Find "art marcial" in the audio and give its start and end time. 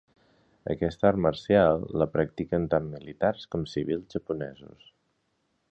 1.09-1.83